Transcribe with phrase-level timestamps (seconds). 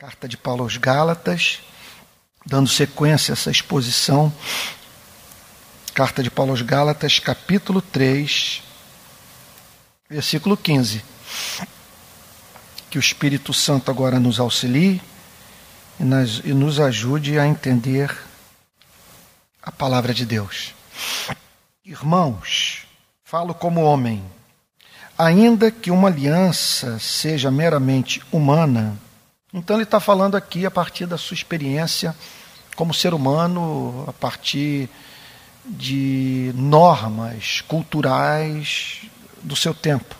[0.00, 1.60] Carta de Paulo aos Gálatas,
[2.46, 4.32] dando sequência a essa exposição.
[5.92, 8.62] Carta de Paulo aos Gálatas, capítulo 3,
[10.08, 11.04] versículo 15.
[12.88, 15.02] Que o Espírito Santo agora nos auxilie
[15.98, 18.10] e, nas, e nos ajude a entender
[19.62, 20.74] a palavra de Deus.
[21.84, 22.86] Irmãos,
[23.22, 24.24] falo como homem,
[25.18, 28.98] ainda que uma aliança seja meramente humana,
[29.52, 32.14] então ele está falando aqui a partir da sua experiência
[32.76, 34.88] como ser humano, a partir
[35.66, 39.02] de normas culturais
[39.42, 40.14] do seu tempo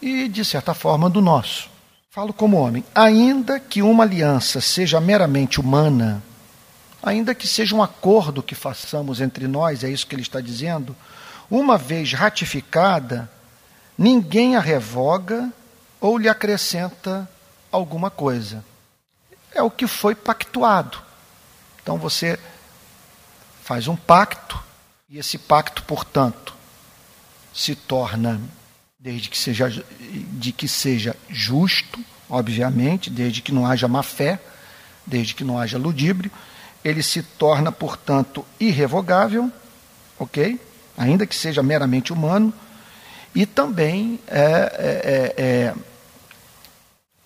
[0.00, 1.68] e, de certa forma, do nosso.
[2.10, 2.84] Falo como homem.
[2.94, 6.22] Ainda que uma aliança seja meramente humana,
[7.02, 10.94] ainda que seja um acordo que façamos entre nós, é isso que ele está dizendo,
[11.50, 13.30] uma vez ratificada,
[13.96, 15.52] ninguém a revoga
[16.00, 17.28] ou lhe acrescenta
[17.70, 18.64] alguma coisa.
[19.52, 20.98] É o que foi pactuado.
[21.82, 22.38] Então você
[23.62, 24.58] faz um pacto,
[25.08, 26.54] e esse pacto, portanto,
[27.54, 28.40] se torna,
[28.98, 29.84] desde que seja,
[30.32, 34.40] de que seja justo, obviamente, desde que não haja má fé,
[35.06, 36.30] desde que não haja ludíbrio,
[36.84, 39.50] ele se torna, portanto, irrevogável,
[40.18, 40.60] ok?
[40.96, 42.52] Ainda que seja meramente humano,
[43.34, 45.74] e também é, é, é,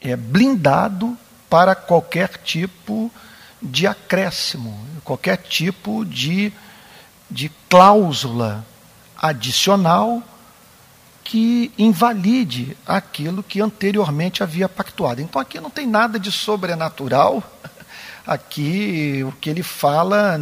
[0.00, 1.16] é blindado
[1.48, 3.10] para qualquer tipo
[3.60, 6.52] de acréscimo, qualquer tipo de,
[7.30, 8.64] de cláusula
[9.20, 10.22] adicional
[11.22, 15.20] que invalide aquilo que anteriormente havia pactuado.
[15.20, 17.42] Então aqui não tem nada de sobrenatural.
[18.26, 20.38] Aqui o que ele fala,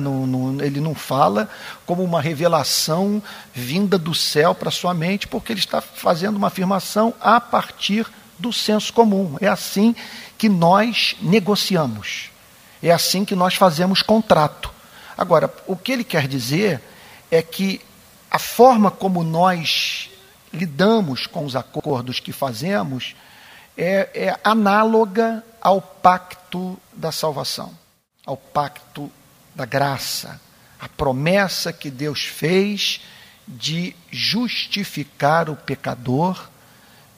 [0.62, 1.48] ele não fala
[1.86, 3.22] como uma revelação
[3.54, 8.04] vinda do céu para sua mente, porque ele está fazendo uma afirmação a partir
[8.38, 9.36] do senso comum.
[9.40, 9.94] É assim
[10.36, 12.30] que nós negociamos.
[12.82, 14.70] É assim que nós fazemos contrato.
[15.16, 16.80] Agora, o que ele quer dizer
[17.30, 17.80] é que
[18.30, 20.10] a forma como nós
[20.52, 23.16] lidamos com os acordos que fazemos
[23.76, 27.76] é, é análoga ao pacto da salvação,
[28.24, 29.10] ao pacto
[29.54, 30.40] da graça,
[30.80, 33.00] a promessa que Deus fez
[33.46, 36.48] de justificar o pecador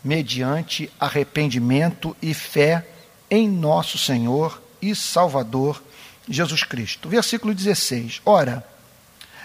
[0.02, 2.86] mediante arrependimento e fé
[3.30, 5.82] em nosso Senhor e Salvador
[6.28, 7.08] Jesus Cristo.
[7.08, 8.22] Versículo 16.
[8.24, 8.64] Ora,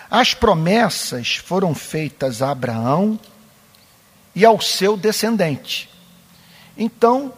[0.10, 3.20] as promessas foram feitas a Abraão
[4.34, 5.90] e ao seu descendente.
[6.78, 7.34] Então,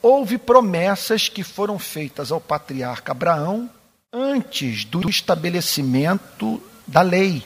[0.00, 3.70] houve promessas que foram feitas ao patriarca Abraão
[4.12, 7.44] antes do estabelecimento da lei,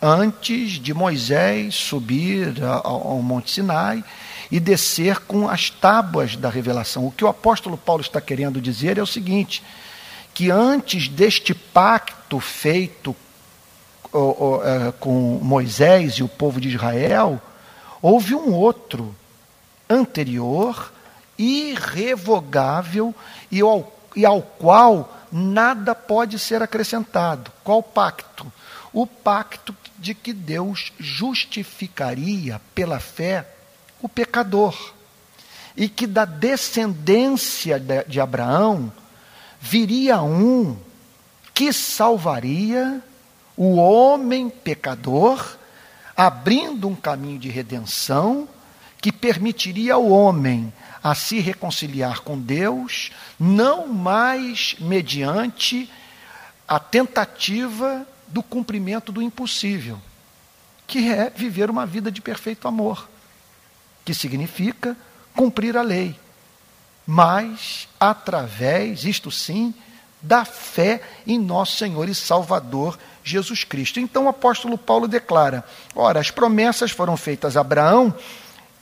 [0.00, 4.02] antes de Moisés subir ao Monte Sinai
[4.50, 7.06] e descer com as tábuas da revelação.
[7.06, 9.62] O que o apóstolo Paulo está querendo dizer é o seguinte:
[10.32, 13.14] que antes deste pacto feito
[14.08, 17.40] é, com Moisés e o povo de Israel,
[18.00, 19.14] houve um outro
[19.88, 20.92] anterior,
[21.36, 23.14] irrevogável
[23.50, 27.52] e ao, e ao qual nada pode ser acrescentado.
[27.62, 28.50] Qual pacto?
[28.92, 33.46] O pacto de que Deus justificaria pela fé
[34.00, 34.94] o pecador.
[35.76, 38.92] E que da descendência de Abraão
[39.60, 40.76] viria um
[41.54, 43.02] que salvaria
[43.56, 45.56] o homem pecador,
[46.16, 48.48] abrindo um caminho de redenção
[49.00, 50.72] que permitiria ao homem
[51.02, 55.88] a se reconciliar com Deus, não mais mediante
[56.66, 60.00] a tentativa do cumprimento do impossível,
[60.86, 63.08] que é viver uma vida de perfeito amor
[64.08, 64.96] que significa
[65.36, 66.18] cumprir a lei,
[67.06, 69.74] mas através, isto sim,
[70.22, 74.00] da fé em nosso Senhor e Salvador Jesus Cristo.
[74.00, 75.62] Então o apóstolo Paulo declara:
[75.94, 78.14] ora, as promessas foram feitas a Abraão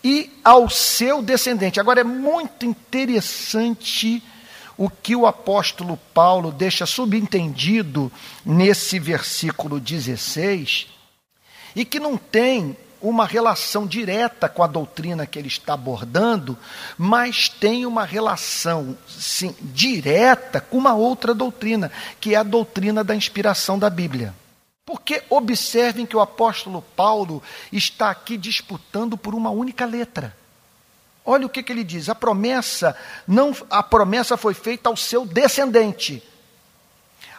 [0.05, 1.81] e ao seu descendente.
[1.81, 4.23] Agora é muito interessante
[4.79, 8.13] o que o apóstolo Paulo deixa subentendido
[8.45, 10.87] nesse versículo 16
[11.75, 16.59] e que não tem uma relação direta com a doutrina que ele está abordando,
[16.97, 21.91] mas tem uma relação sim, direta com uma outra doutrina,
[22.21, 24.35] que é a doutrina da inspiração da Bíblia.
[24.85, 30.35] Porque observem que o apóstolo Paulo está aqui disputando por uma única letra.
[31.25, 32.97] Olha o que, que ele diz: a promessa
[33.27, 36.23] não, a promessa foi feita ao seu descendente.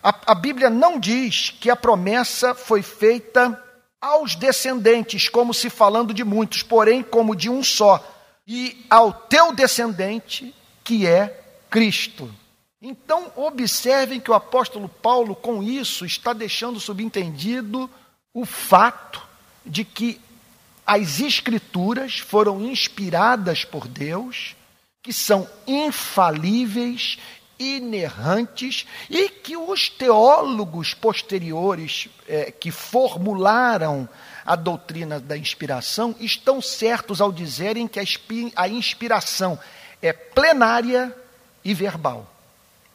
[0.04, 3.64] A, a Bíblia não diz que a promessa foi feita
[4.02, 8.06] aos descendentes, como se falando de muitos, porém como de um só,
[8.48, 10.54] e ao teu descendente,
[10.84, 12.34] que é Cristo.
[12.82, 17.90] Então, observem que o apóstolo Paulo, com isso, está deixando subentendido
[18.34, 19.22] o fato
[19.66, 20.22] de que
[20.86, 24.56] as Escrituras foram inspiradas por Deus,
[25.02, 27.18] que são infalíveis,
[27.60, 34.08] inerrantes e que os teólogos posteriores é, que formularam
[34.46, 38.00] a doutrina da inspiração estão certos ao dizerem que
[38.56, 39.60] a inspiração
[40.02, 41.16] é plenária
[41.64, 42.32] e verbal.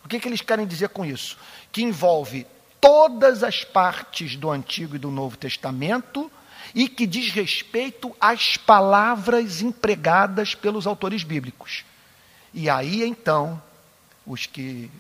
[0.05, 1.37] O que, que eles querem dizer com isso?
[1.70, 2.47] Que envolve
[2.81, 6.31] todas as partes do Antigo e do Novo Testamento
[6.75, 11.85] e que diz respeito às palavras empregadas pelos autores bíblicos.
[12.55, 13.62] E aí então,
[14.27, 14.91] os que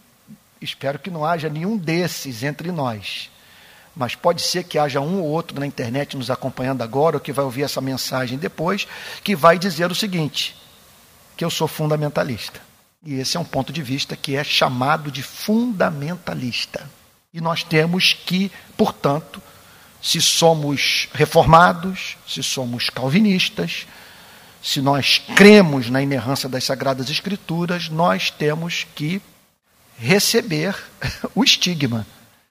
[0.60, 3.30] espero que não haja nenhum desses entre nós,
[3.94, 7.32] mas pode ser que haja um ou outro na internet nos acompanhando agora, ou que
[7.32, 8.86] vai ouvir essa mensagem depois,
[9.22, 10.56] que vai dizer o seguinte:
[11.36, 12.60] que eu sou fundamentalista.
[13.04, 16.88] E esse é um ponto de vista que é chamado de fundamentalista.
[17.34, 19.42] E nós temos que, portanto,
[20.00, 23.86] se somos reformados, se somos calvinistas,
[24.62, 29.20] se nós cremos na inerrância das Sagradas Escrituras, nós temos que
[29.98, 30.76] receber
[31.34, 32.06] o estigma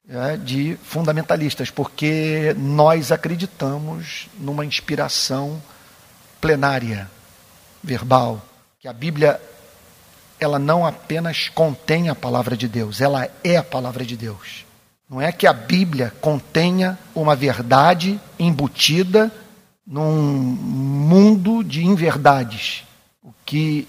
[0.09, 5.61] é, de fundamentalistas, porque nós acreditamos numa inspiração
[6.41, 7.09] plenária,
[7.81, 8.45] verbal,
[8.79, 9.39] que a Bíblia
[10.39, 14.65] ela não apenas contém a palavra de Deus, ela é a palavra de Deus.
[15.07, 19.31] Não é que a Bíblia contenha uma verdade embutida
[19.91, 22.85] num mundo de inverdades.
[23.21, 23.85] O que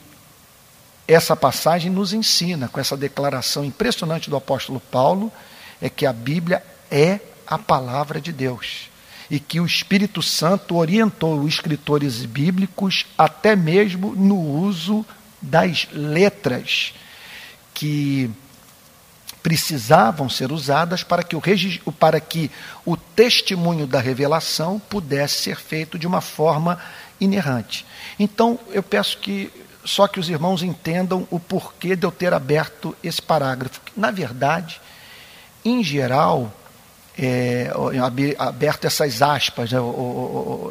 [1.07, 5.33] essa passagem nos ensina, com essa declaração impressionante do apóstolo Paulo,
[5.81, 6.61] é que a Bíblia
[6.91, 8.91] é a palavra de Deus.
[9.31, 15.07] E que o Espírito Santo orientou os escritores bíblicos até mesmo no uso
[15.41, 16.93] das letras
[17.73, 18.31] que
[19.43, 21.43] precisavam ser usadas para que o,
[21.93, 22.51] para que
[22.85, 26.79] o testemunho da revelação pudesse ser feito de uma forma
[27.21, 27.85] inerrante.
[28.19, 29.51] Então, eu peço que
[29.85, 33.81] só que os irmãos entendam o porquê de eu ter aberto esse parágrafo.
[33.97, 34.81] Na verdade,
[35.65, 36.53] em geral,
[37.19, 37.71] é,
[38.39, 39.79] aberto essas aspas, né,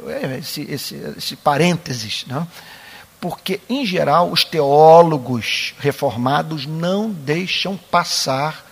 [0.07, 2.47] é, esse, esse, esse parênteses, né?
[3.21, 8.65] Porque, em geral, os teólogos reformados não deixam passar,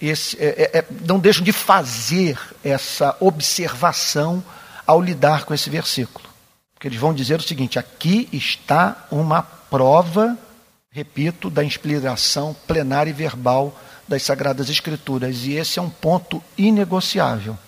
[0.00, 4.42] esse, é, é, é, não deixam de fazer essa observação
[4.86, 6.28] ao lidar com esse versículo.
[6.72, 10.38] Porque eles vão dizer o seguinte: aqui está uma prova,
[10.92, 17.58] repito, da inspiração plenária e verbal das Sagradas Escrituras, e esse é um ponto inegociável.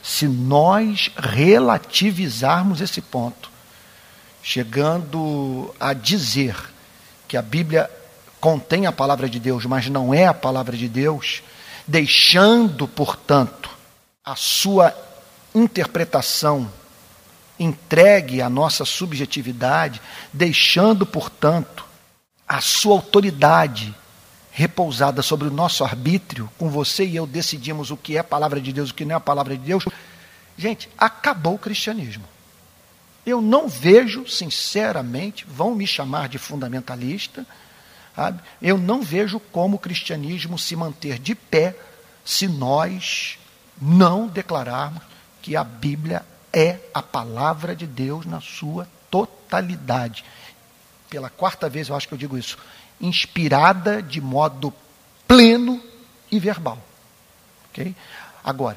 [0.00, 3.49] Se nós relativizarmos esse ponto,
[4.50, 6.56] chegando a dizer
[7.28, 7.88] que a Bíblia
[8.40, 11.40] contém a palavra de Deus, mas não é a palavra de Deus,
[11.86, 13.70] deixando, portanto,
[14.24, 14.92] a sua
[15.54, 16.68] interpretação
[17.60, 20.02] entregue à nossa subjetividade,
[20.32, 21.84] deixando, portanto,
[22.48, 23.94] a sua autoridade
[24.50, 28.60] repousada sobre o nosso arbítrio, com você e eu decidimos o que é a palavra
[28.60, 29.84] de Deus o que não é a palavra de Deus.
[30.58, 32.24] Gente, acabou o cristianismo.
[33.24, 37.46] Eu não vejo, sinceramente, vão me chamar de fundamentalista,
[38.16, 38.40] sabe?
[38.62, 41.76] eu não vejo como o cristianismo se manter de pé
[42.24, 43.38] se nós
[43.80, 45.02] não declararmos
[45.42, 50.24] que a Bíblia é a palavra de Deus na sua totalidade.
[51.08, 52.58] Pela quarta vez eu acho que eu digo isso.
[53.00, 54.72] Inspirada de modo
[55.26, 55.82] pleno
[56.30, 56.78] e verbal.
[57.70, 57.94] Okay?
[58.44, 58.76] Agora,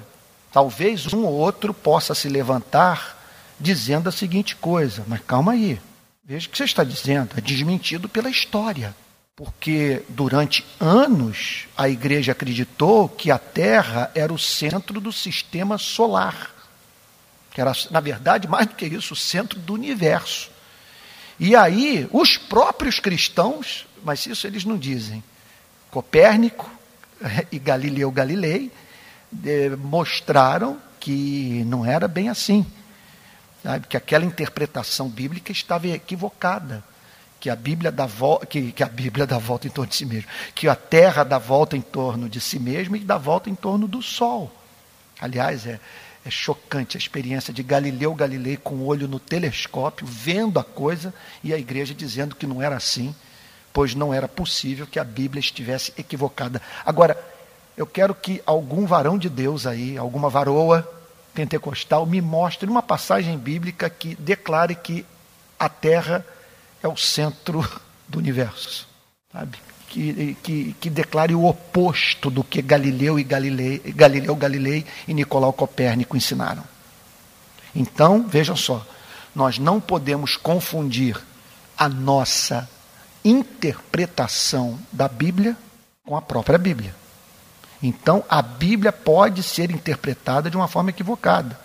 [0.51, 3.22] talvez um ou outro possa se levantar
[3.63, 5.79] dizendo a seguinte coisa, mas calma aí,
[6.25, 8.93] veja o que você está dizendo, é desmentido pela história.
[9.35, 16.53] Porque durante anos a igreja acreditou que a Terra era o centro do sistema solar,
[17.51, 20.51] que era, na verdade, mais do que isso, o centro do universo.
[21.39, 25.23] E aí, os próprios cristãos, mas isso eles não dizem,
[25.89, 26.69] Copérnico
[27.51, 28.71] e Galileu Galilei
[29.43, 32.65] eh, mostraram que não era bem assim
[33.63, 33.87] sabe?
[33.87, 36.83] que aquela interpretação bíblica estava equivocada,
[37.39, 40.05] que a Bíblia dá volta, que, que a Bíblia dá volta em torno de si
[40.05, 43.55] mesmo, que a Terra dá volta em torno de si mesma e dá volta em
[43.55, 44.51] torno do Sol.
[45.19, 45.79] Aliás, é,
[46.25, 51.13] é chocante a experiência de Galileu Galilei com o olho no telescópio, vendo a coisa,
[51.43, 53.13] e a igreja dizendo que não era assim,
[53.73, 56.61] pois não era possível que a Bíblia estivesse equivocada.
[56.85, 57.17] Agora,
[57.75, 60.87] eu quero que algum varão de Deus aí, alguma varoa,
[61.33, 65.05] pentecostal me mostre uma passagem bíblica que declare que
[65.59, 66.25] a Terra
[66.81, 67.67] é o centro
[68.07, 68.87] do universo.
[69.31, 69.57] Sabe?
[69.93, 75.53] que, que, que declare o oposto do que Galileu e Galilei, Galileu Galilei e Nicolau
[75.53, 76.63] Copérnico ensinaram.
[77.75, 78.83] Então, vejam só,
[79.35, 81.19] nós não podemos confundir
[81.77, 82.67] a nossa
[83.23, 85.55] interpretação da Bíblia
[86.03, 86.95] com a própria Bíblia.
[87.83, 91.59] Então, a Bíblia pode ser interpretada de uma forma equivocada.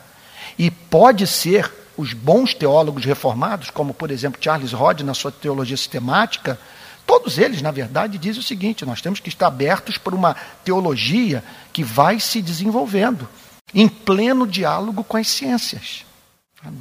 [0.59, 5.77] E pode ser os bons teólogos reformados, como por exemplo Charles Rod na sua teologia
[5.77, 6.59] sistemática,
[7.07, 10.35] todos eles, na verdade, dizem o seguinte: nós temos que estar abertos para uma
[10.65, 13.29] teologia que vai se desenvolvendo
[13.73, 16.05] em pleno diálogo com as ciências,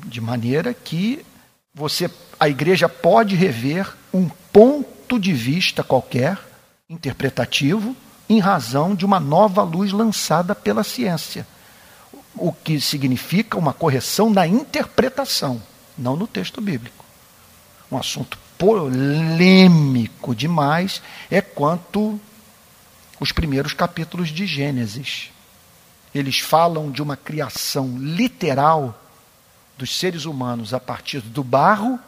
[0.06, 1.24] de maneira que
[1.76, 6.40] você, a igreja pode rever um ponto de vista qualquer
[6.90, 7.96] interpretativo
[8.30, 11.48] em razão de uma nova luz lançada pela ciência.
[12.36, 15.62] O que significa uma correção na interpretação,
[15.98, 17.04] não no texto bíblico.
[17.92, 22.20] Um assunto polêmico demais é quanto
[23.20, 25.32] os primeiros capítulos de Gênesis.
[26.14, 29.00] Eles falam de uma criação literal
[29.78, 32.00] dos seres humanos a partir do barro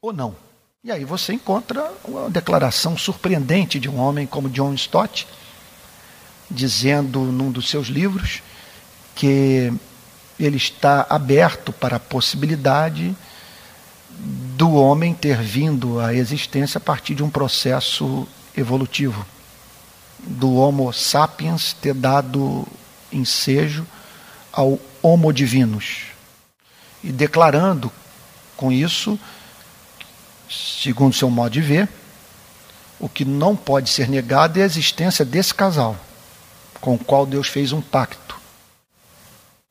[0.00, 0.34] ou não.
[0.82, 5.26] E aí você encontra uma declaração surpreendente de um homem como John Stott,
[6.50, 8.42] dizendo num dos seus livros
[9.14, 9.72] que
[10.38, 13.14] ele está aberto para a possibilidade
[14.10, 18.26] do homem ter vindo à existência a partir de um processo
[18.56, 19.26] evolutivo,
[20.18, 22.66] do Homo sapiens ter dado
[23.12, 23.86] ensejo
[24.52, 26.06] ao Homo divinus,
[27.02, 27.92] e declarando
[28.56, 29.18] com isso,
[30.50, 31.88] segundo seu modo de ver,
[32.98, 35.96] o que não pode ser negado é a existência desse casal
[36.80, 38.36] com o qual Deus fez um pacto.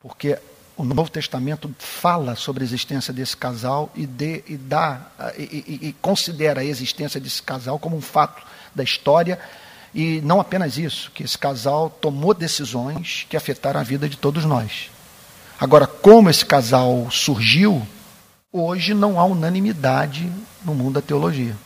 [0.00, 0.38] Porque
[0.76, 5.00] o Novo Testamento fala sobre a existência desse casal e, de, e, dá,
[5.36, 9.38] e, e, e considera a existência desse casal como um fato da história.
[9.92, 14.44] E não apenas isso, que esse casal tomou decisões que afetaram a vida de todos
[14.44, 14.90] nós.
[15.58, 17.84] Agora, como esse casal surgiu,
[18.52, 20.30] hoje não há unanimidade
[20.64, 21.56] no mundo da teologia.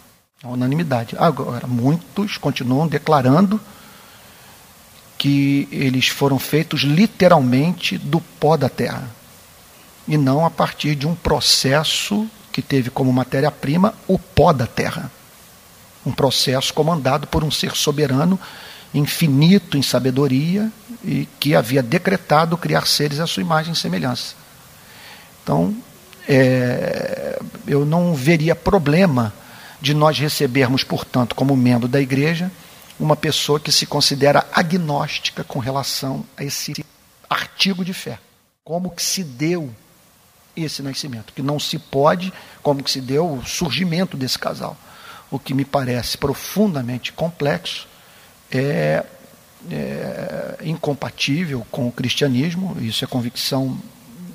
[0.42, 1.14] Há unanimidade.
[1.18, 3.61] Agora, muitos continuam declarando
[5.23, 9.09] que eles foram feitos literalmente do pó da terra
[10.09, 15.12] e não a partir de um processo que teve como matéria-prima o pó da terra.
[16.05, 18.37] Um processo comandado por um ser soberano,
[18.93, 20.69] infinito em sabedoria
[21.05, 24.35] e que havia decretado criar seres à sua imagem e semelhança.
[25.45, 25.73] Então,
[26.29, 29.33] é, eu não veria problema
[29.81, 32.50] de nós recebermos, portanto, como membro da igreja,
[33.02, 36.73] uma pessoa que se considera agnóstica com relação a esse
[37.28, 38.16] artigo de fé.
[38.62, 39.75] Como que se deu
[40.56, 41.32] esse nascimento?
[41.32, 42.32] Que não se pode,
[42.62, 44.76] como que se deu o surgimento desse casal.
[45.32, 47.88] O que me parece profundamente complexo
[48.52, 49.04] é,
[49.68, 53.80] é incompatível com o cristianismo, isso é convicção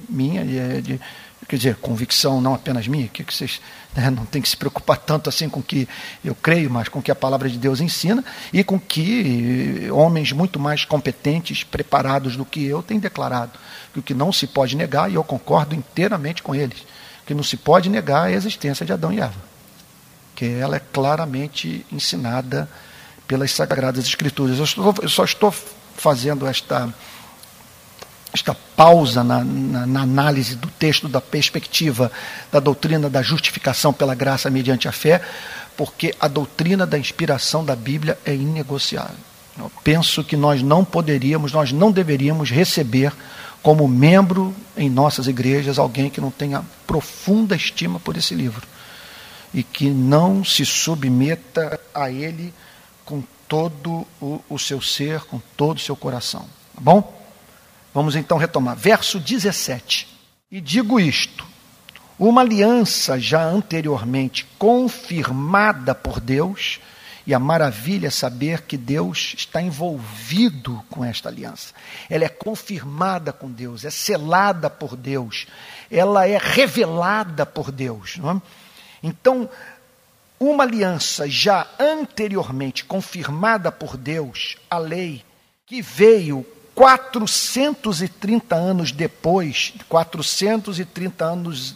[0.10, 1.00] minha, é de,
[1.48, 3.62] quer dizer, convicção não apenas minha, que vocês
[3.98, 5.90] né, não tem que se preocupar tanto assim com o que
[6.24, 8.24] eu creio, mas com o que a palavra de Deus ensina
[8.54, 13.58] e com que homens muito mais competentes, preparados do que eu têm declarado.
[13.92, 16.86] Que o que não se pode negar, e eu concordo inteiramente com eles,
[17.26, 19.34] que não se pode negar a existência de Adão e Eva,
[20.36, 22.70] que ela é claramente ensinada
[23.28, 24.60] pelas Sagradas Escrituras.
[24.60, 25.52] Eu, estou, eu só estou
[25.96, 26.94] fazendo esta
[28.38, 32.12] esta pausa na, na, na, análise do texto, da perspectiva
[32.52, 35.22] da doutrina da justificação pela graça mediante a fé,
[35.76, 39.16] porque a doutrina da inspiração da Bíblia é inegociável.
[39.58, 43.12] Eu penso que nós não poderíamos, nós não deveríamos receber
[43.62, 48.66] como membro em nossas igrejas alguém que não tenha profunda estima por esse livro
[49.54, 52.54] e que não se submeta a ele
[53.04, 56.42] com todo o, o seu ser, com todo o seu coração.
[56.76, 57.17] Tá bom?
[57.98, 58.76] Vamos então retomar.
[58.76, 60.08] Verso 17.
[60.52, 61.44] E digo isto:
[62.20, 66.80] uma aliança já anteriormente confirmada por Deus,
[67.26, 71.74] e a maravilha é saber que Deus está envolvido com esta aliança.
[72.08, 75.48] Ela é confirmada com Deus, é selada por Deus,
[75.90, 78.20] ela é revelada por Deus.
[78.20, 78.42] É?
[79.02, 79.50] Então,
[80.40, 85.26] uma aliança já anteriormente confirmada por Deus, a lei,
[85.66, 86.46] que veio
[86.78, 91.76] 430 anos depois, 430 anos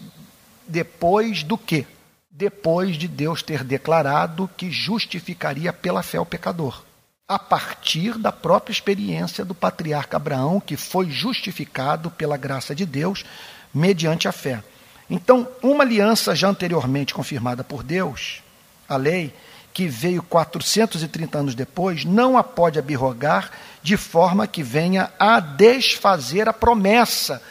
[0.67, 1.87] depois do que?
[2.29, 6.83] Depois de Deus ter declarado que justificaria pela fé o pecador.
[7.27, 13.25] A partir da própria experiência do patriarca Abraão, que foi justificado pela graça de Deus
[13.73, 14.63] mediante a fé.
[15.09, 18.43] Então, uma aliança já anteriormente confirmada por Deus,
[18.87, 19.33] a lei,
[19.73, 26.47] que veio 430 anos depois, não a pode abrogar de forma que venha a desfazer
[26.47, 27.41] a promessa.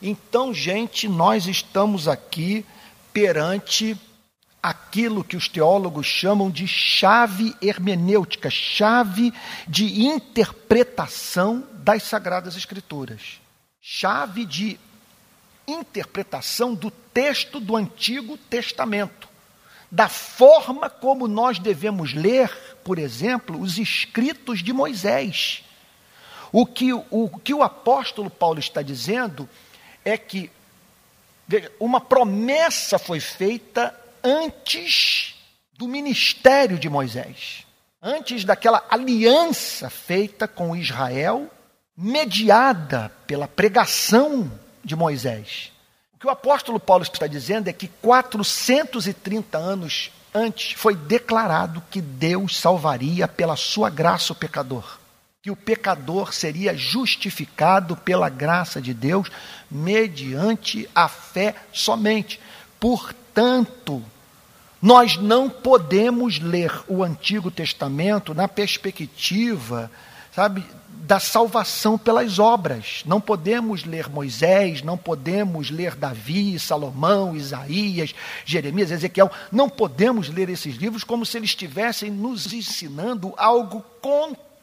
[0.00, 2.64] Então, gente, nós estamos aqui
[3.12, 3.96] perante
[4.62, 9.32] aquilo que os teólogos chamam de chave hermenêutica, chave
[9.66, 13.40] de interpretação das Sagradas Escrituras.
[13.80, 14.78] Chave de
[15.66, 19.28] interpretação do texto do Antigo Testamento,
[19.90, 22.50] da forma como nós devemos ler,
[22.84, 25.64] por exemplo, os escritos de Moisés.
[26.52, 29.48] O que o, o que o apóstolo Paulo está dizendo
[30.04, 30.50] é que
[31.46, 35.36] veja, uma promessa foi feita antes
[35.76, 37.64] do ministério de Moisés,
[38.02, 41.48] antes daquela aliança feita com Israel,
[41.96, 44.50] mediada pela pregação
[44.84, 45.72] de Moisés.
[46.14, 52.00] O que o apóstolo Paulo está dizendo é que 430 anos antes foi declarado que
[52.00, 54.97] Deus salvaria pela sua graça o pecador.
[55.48, 59.30] Que o pecador seria justificado pela graça de Deus
[59.70, 62.38] mediante a fé somente.
[62.78, 64.04] Portanto,
[64.82, 69.90] nós não podemos ler o Antigo Testamento na perspectiva,
[70.34, 73.02] sabe, da salvação pelas obras.
[73.06, 78.14] Não podemos ler Moisés, não podemos ler Davi, Salomão, Isaías,
[78.44, 79.30] Jeremias, Ezequiel.
[79.50, 83.82] Não podemos ler esses livros como se eles estivessem nos ensinando algo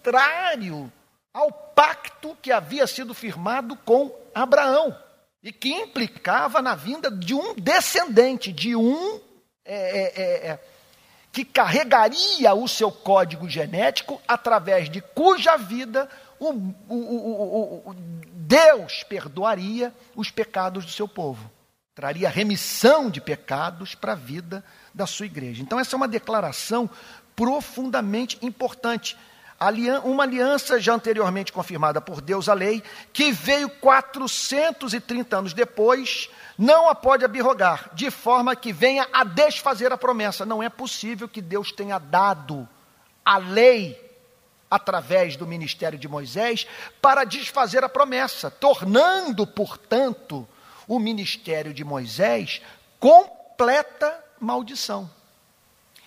[0.06, 0.92] contrário
[1.34, 4.96] ao pacto que havia sido firmado com Abraão
[5.42, 9.20] e que implicava na vinda de um descendente, de um
[9.66, 10.60] é, é, é, é
[11.32, 16.08] que carregaria o seu código genético através de cuja vida
[16.40, 16.52] o,
[16.88, 21.52] o, o, Deus perdoaria os pecados do seu povo,
[21.96, 25.62] traria remissão de pecados para a vida da sua igreja.
[25.62, 26.90] Então, essa é uma declaração
[27.36, 29.18] profundamente importante.
[30.04, 32.84] Uma aliança já anteriormente confirmada por Deus, a lei,
[33.14, 39.92] que veio 430 anos depois, não a pode abrogar, de forma que venha a desfazer
[39.94, 40.46] a promessa.
[40.46, 42.68] Não é possível que Deus tenha dado
[43.24, 44.02] a lei
[44.70, 46.68] através do ministério de Moisés
[47.02, 50.48] para desfazer a promessa, tornando, portanto,
[50.88, 52.62] o ministério de Moisés
[53.00, 55.10] completa maldição.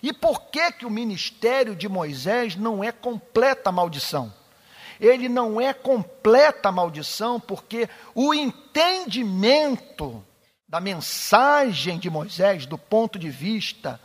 [0.01, 4.33] E por que que o ministério de Moisés não é completa maldição?
[4.99, 10.23] Ele não é completa maldição porque o entendimento
[10.67, 13.99] da mensagem de Moisés, do ponto de vista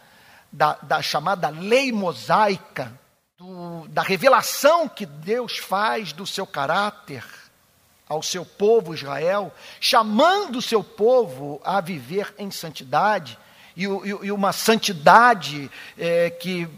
[0.50, 2.98] da, da chamada lei mosaica,
[3.36, 7.24] do, da revelação que Deus faz do seu caráter
[8.08, 13.38] ao seu povo Israel, chamando o seu povo a viver em santidade,
[13.76, 16.68] e, e, uma santidade é, que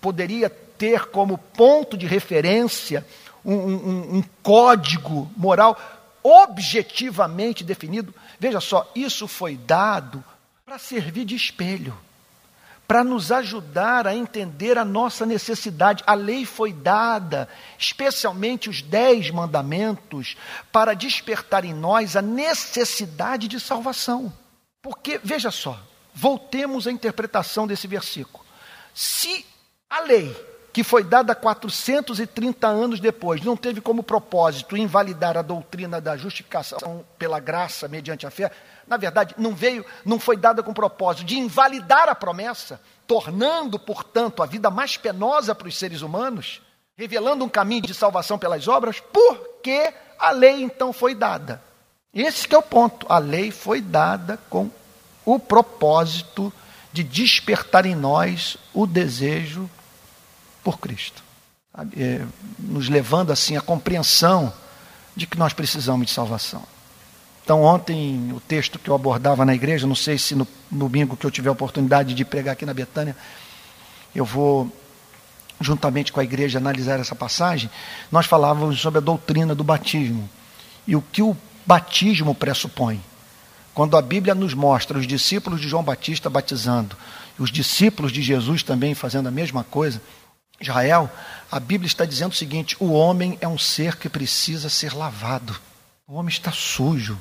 [0.00, 3.06] poderia ter como ponto de referência
[3.44, 5.78] um, um, um código moral
[6.22, 8.14] objetivamente definido.
[8.38, 10.22] Veja só, isso foi dado
[10.64, 11.94] para servir de espelho
[12.86, 16.04] para nos ajudar a entender a nossa necessidade.
[16.06, 20.36] A lei foi dada, especialmente os dez mandamentos,
[20.70, 24.32] para despertar em nós a necessidade de salvação.
[24.82, 25.80] Porque, veja só,
[26.14, 28.44] voltemos à interpretação desse versículo.
[28.94, 29.44] Se
[29.90, 30.34] a lei,
[30.72, 37.04] que foi dada 430 anos depois, não teve como propósito invalidar a doutrina da justificação
[37.18, 38.50] pela graça mediante a fé,
[38.86, 44.42] na verdade, não veio, não foi dada com propósito de invalidar a promessa, tornando, portanto,
[44.42, 46.60] a vida mais penosa para os seres humanos,
[46.96, 51.62] revelando um caminho de salvação pelas obras, porque a lei então foi dada.
[52.12, 53.06] Esse é o ponto.
[53.08, 54.70] A lei foi dada com
[55.24, 56.52] o propósito
[56.92, 59.68] de despertar em nós o desejo
[60.62, 61.22] por Cristo,
[61.96, 62.24] é,
[62.58, 64.52] nos levando assim à compreensão
[65.16, 66.62] de que nós precisamos de salvação.
[67.44, 71.26] Então, ontem, o texto que eu abordava na igreja, não sei se no, domingo que
[71.26, 73.14] eu tiver a oportunidade de pregar aqui na Betânia,
[74.14, 74.74] eu vou,
[75.60, 77.68] juntamente com a igreja, analisar essa passagem.
[78.10, 80.28] Nós falávamos sobre a doutrina do batismo
[80.86, 83.02] e o que o batismo pressupõe.
[83.74, 86.96] Quando a Bíblia nos mostra os discípulos de João Batista batizando,
[87.36, 90.00] os discípulos de Jesus também fazendo a mesma coisa,
[90.60, 91.10] Israel,
[91.50, 95.58] a Bíblia está dizendo o seguinte: o homem é um ser que precisa ser lavado.
[96.06, 97.18] O homem está sujo,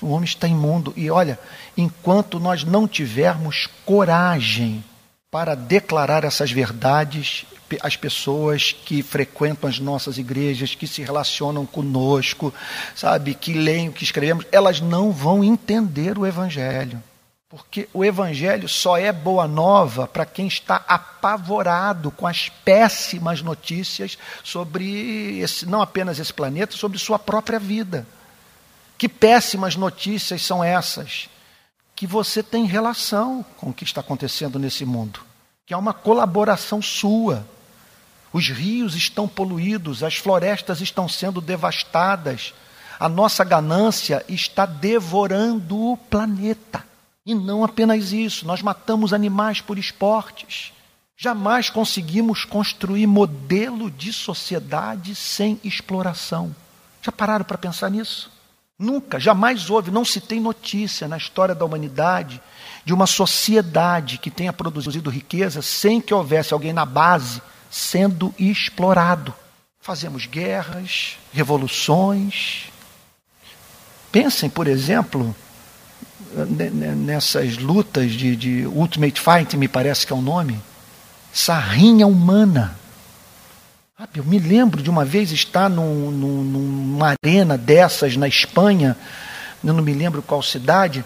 [0.00, 0.92] o homem está imundo.
[0.96, 1.38] E olha,
[1.76, 4.84] enquanto nós não tivermos coragem
[5.30, 7.46] para declarar essas verdades
[7.80, 12.52] às pessoas que frequentam as nossas igrejas, que se relacionam conosco,
[12.94, 17.02] sabe, que leem o que escrevemos, elas não vão entender o Evangelho.
[17.52, 24.16] Porque o Evangelho só é boa nova para quem está apavorado com as péssimas notícias
[24.42, 28.06] sobre esse, não apenas esse planeta, sobre sua própria vida.
[28.96, 31.28] Que péssimas notícias são essas?
[31.94, 35.20] Que você tem relação com o que está acontecendo nesse mundo,
[35.66, 37.46] que é uma colaboração sua.
[38.32, 42.54] Os rios estão poluídos, as florestas estão sendo devastadas,
[42.98, 46.84] a nossa ganância está devorando o planeta.
[47.26, 50.72] E não apenas isso, nós matamos animais por esportes.
[51.16, 56.54] Jamais conseguimos construir modelo de sociedade sem exploração.
[57.02, 58.30] Já pararam para pensar nisso?
[58.78, 62.40] Nunca, jamais houve, não se tem notícia na história da humanidade
[62.84, 67.40] de uma sociedade que tenha produzido riqueza sem que houvesse alguém na base
[67.72, 69.34] sendo explorado.
[69.80, 72.70] Fazemos guerras, revoluções.
[74.12, 75.34] Pensem, por exemplo,
[76.94, 80.60] nessas lutas de, de Ultimate Fight, me parece que é o nome,
[81.32, 82.76] sarrinha humana.
[84.14, 88.96] Eu me lembro de uma vez estar num, num, numa arena dessas na Espanha,
[89.64, 91.04] eu não me lembro qual cidade.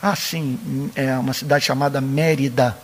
[0.00, 2.78] Ah, sim, é uma cidade chamada Mérida.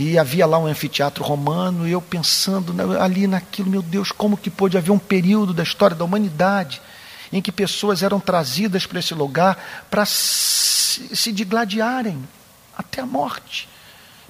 [0.00, 4.48] E havia lá um anfiteatro romano, e eu pensando ali naquilo, meu Deus, como que
[4.48, 6.80] pôde haver um período da história da humanidade
[7.32, 9.58] em que pessoas eram trazidas para esse lugar
[9.90, 12.16] para se, se digladiarem
[12.76, 13.68] até a morte,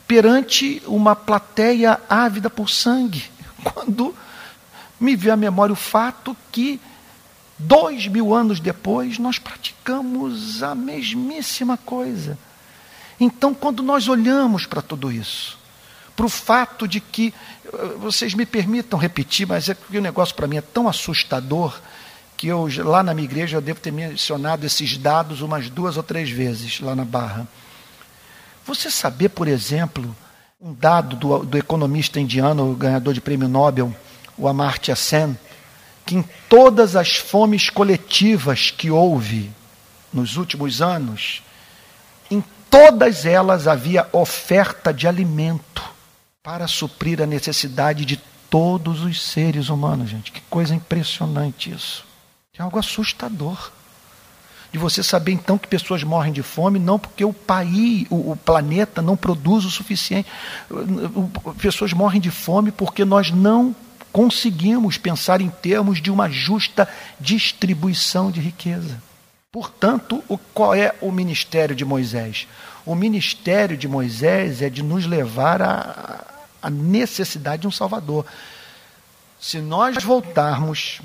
[0.06, 3.24] perante uma plateia ávida por sangue,
[3.62, 4.14] quando
[4.98, 6.80] me veio à memória o fato que,
[7.58, 12.38] dois mil anos depois, nós praticamos a mesmíssima coisa.
[13.20, 15.57] Então, quando nós olhamos para tudo isso,
[16.18, 17.32] para o fato de que,
[18.00, 21.78] vocês me permitam repetir, mas é que o negócio para mim é tão assustador
[22.36, 26.02] que eu lá na minha igreja eu devo ter mencionado esses dados umas duas ou
[26.02, 27.46] três vezes lá na Barra.
[28.66, 30.16] Você saber, por exemplo,
[30.60, 33.94] um dado do, do economista indiano, ganhador de prêmio Nobel,
[34.36, 35.38] o Amartya Sen,
[36.04, 39.52] que em todas as fomes coletivas que houve
[40.12, 41.44] nos últimos anos,
[42.28, 45.97] em todas elas havia oferta de alimento
[46.48, 48.16] para suprir a necessidade de
[48.48, 50.32] todos os seres humanos, gente.
[50.32, 52.06] Que coisa impressionante isso.
[52.58, 53.70] É algo assustador.
[54.72, 58.34] De você saber então que pessoas morrem de fome não porque o país, o, o
[58.34, 60.26] planeta não produz o suficiente.
[61.60, 63.76] Pessoas morrem de fome porque nós não
[64.10, 66.88] conseguimos pensar em termos de uma justa
[67.20, 69.02] distribuição de riqueza.
[69.52, 72.48] Portanto, o, qual é o ministério de Moisés?
[72.86, 78.26] O ministério de Moisés é de nos levar à necessidade de um Salvador.
[79.40, 81.00] Se nós voltarmos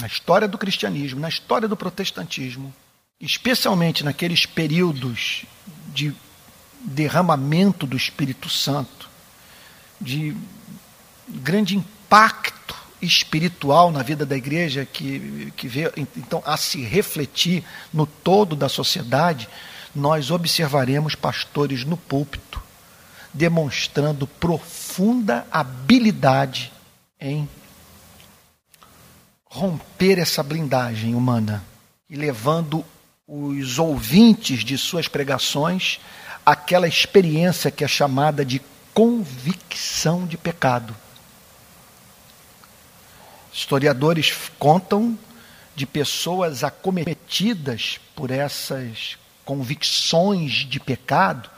[0.00, 2.74] na história do cristianismo, na história do protestantismo,
[3.20, 5.44] especialmente naqueles períodos
[5.88, 6.14] de
[6.80, 9.08] derramamento do Espírito Santo,
[10.00, 10.36] de
[11.28, 18.06] grande impacto espiritual na vida da igreja que, que veio então a se refletir no
[18.06, 19.48] todo da sociedade,
[19.94, 22.51] nós observaremos pastores no púlpito
[23.32, 26.72] demonstrando profunda habilidade
[27.20, 27.48] em
[29.44, 31.64] romper essa blindagem humana
[32.08, 32.84] e levando
[33.26, 36.00] os ouvintes de suas pregações
[36.44, 38.60] àquela experiência que é chamada de
[38.92, 40.94] convicção de pecado.
[43.52, 45.18] Historiadores contam
[45.74, 51.50] de pessoas acometidas por essas convicções de pecado,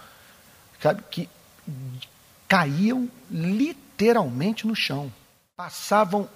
[0.81, 1.29] sabe, que
[2.49, 5.13] caíam literalmente no chão,
[5.57, 6.29] passavam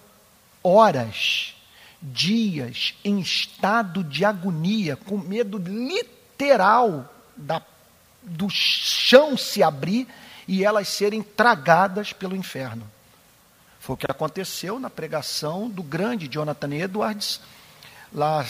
[0.62, 1.54] horas,
[2.00, 7.62] dias em estado de agonia, com medo literal da,
[8.22, 10.06] do chão se abrir
[10.46, 12.88] e elas serem tragadas pelo inferno.
[13.78, 17.40] Foi o que aconteceu na pregação do grande Jonathan Edwards,
[18.12, 18.44] lá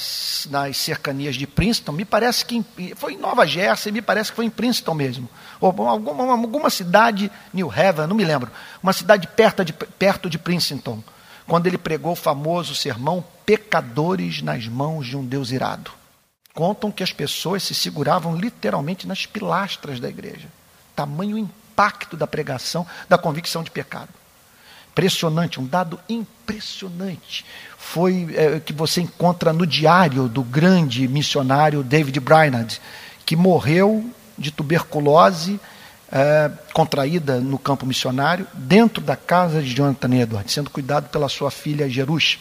[0.50, 4.36] nas cercanias de Princeton, me parece que em, foi em Nova Jersey, me parece que
[4.36, 5.28] foi em Princeton mesmo,
[5.60, 8.50] ou alguma, alguma cidade, New Haven, não me lembro,
[8.82, 11.02] uma cidade perto de, perto de Princeton
[11.46, 15.90] quando ele pregou o famoso sermão Pecadores nas mãos de um Deus irado.
[16.52, 20.48] Contam que as pessoas se seguravam literalmente nas pilastras da igreja.
[20.94, 24.10] Tamanho impacto da pregação, da convicção de pecado.
[24.98, 27.44] Impressionante, um dado impressionante.
[27.78, 32.80] Foi é, que você encontra no diário do grande missionário David Brainerd,
[33.24, 34.04] que morreu
[34.36, 35.60] de tuberculose
[36.10, 41.52] é, contraída no campo missionário, dentro da casa de Jonathan Edwards, sendo cuidado pela sua
[41.52, 42.40] filha Jerus,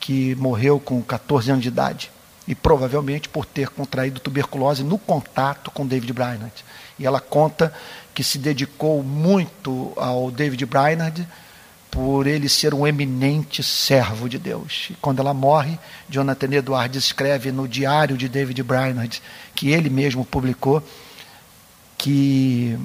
[0.00, 2.10] que morreu com 14 anos de idade.
[2.48, 6.64] e provavelmente por ter contraído tuberculose no contato com David Brainerd.
[6.96, 7.74] E ela conta
[8.14, 11.26] que se dedicou muito ao David Brainerd
[11.96, 14.88] por ele ser um eminente servo de Deus.
[14.90, 15.78] E quando ela morre,
[16.10, 19.22] Jonathan Edwards escreve no diário de David Brainerd,
[19.54, 20.86] que ele mesmo publicou,
[21.96, 22.78] que,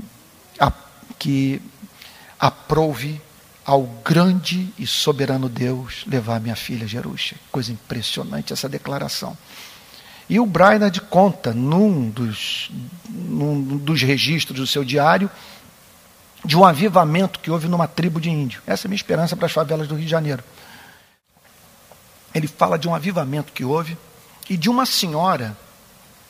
[0.58, 0.72] a,
[1.20, 1.62] que
[2.40, 3.20] aprove
[3.66, 7.36] ao grande e soberano Deus levar minha filha Jerusha.
[7.52, 9.38] Coisa impressionante essa declaração.
[10.30, 12.72] E o Brainerd conta, num dos,
[13.10, 15.30] num dos registros do seu diário,
[16.44, 18.62] de um avivamento que houve numa tribo de índio.
[18.66, 20.44] Essa é a minha esperança para as favelas do Rio de Janeiro.
[22.34, 23.98] Ele fala de um avivamento que houve
[24.50, 25.56] e de uma senhora,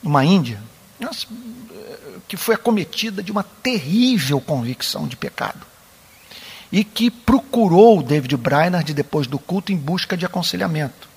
[0.04, 0.62] uma índia,
[2.28, 5.65] que foi acometida de uma terrível convicção de pecado
[6.71, 11.10] e que procurou David Brainerd depois do culto em busca de aconselhamento.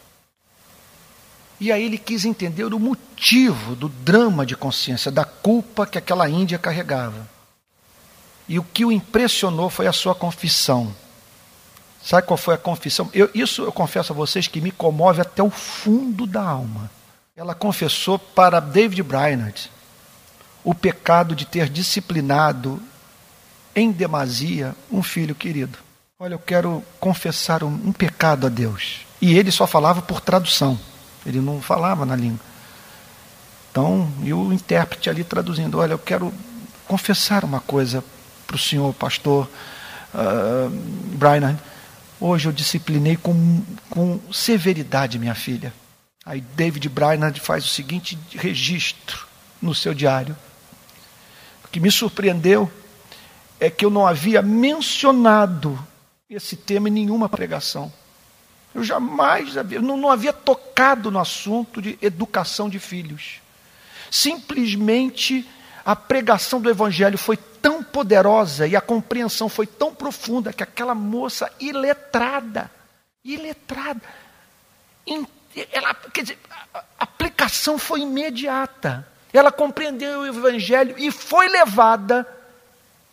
[1.60, 6.28] E aí ele quis entender o motivo do drama de consciência, da culpa que aquela
[6.28, 7.33] Índia carregava.
[8.48, 10.94] E o que o impressionou foi a sua confissão.
[12.02, 13.08] Sabe qual foi a confissão?
[13.14, 16.90] Eu, isso eu confesso a vocês que me comove até o fundo da alma.
[17.34, 19.70] Ela confessou para David Brainerd
[20.62, 22.80] o pecado de ter disciplinado
[23.74, 25.78] em demasia um filho querido.
[26.18, 29.00] Olha, eu quero confessar um, um pecado a Deus.
[29.20, 30.78] E ele só falava por tradução,
[31.24, 32.40] ele não falava na língua.
[33.70, 36.32] Então, e o intérprete ali traduzindo: Olha, eu quero
[36.86, 38.04] confessar uma coisa
[38.54, 39.50] para o senhor, pastor
[40.14, 40.70] uh,
[41.16, 41.58] Brian.
[42.20, 45.74] Hoje eu disciplinei com, com severidade minha filha.
[46.24, 49.26] Aí David Brainerd faz o seguinte registro
[49.60, 50.36] no seu diário.
[51.64, 52.70] O que me surpreendeu
[53.58, 55.76] é que eu não havia mencionado
[56.30, 57.92] esse tema em nenhuma pregação.
[58.72, 63.40] Eu jamais havia, não, não havia tocado no assunto de educação de filhos.
[64.12, 65.44] Simplesmente
[65.84, 70.94] a pregação do Evangelho foi tão poderosa e a compreensão foi tão profunda que aquela
[70.94, 72.70] moça iletrada,
[73.24, 74.02] iletrada,
[75.72, 76.38] ela, quer dizer,
[76.74, 79.08] a aplicação foi imediata.
[79.32, 82.28] Ela compreendeu o Evangelho e foi levada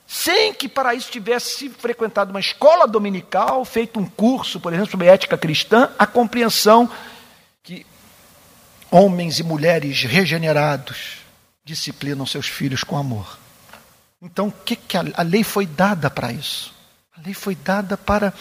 [0.06, 5.08] sem que para isso tivesse frequentado uma escola dominical, feito um curso, por exemplo, sobre
[5.08, 6.92] ética cristã, a compreensão
[7.64, 7.86] que
[8.92, 11.20] homens e mulheres regenerados
[11.64, 13.40] disciplinam seus filhos com amor.
[14.22, 16.74] Então, o que, que a, a lei foi dada para isso?
[17.18, 18.34] A lei foi dada para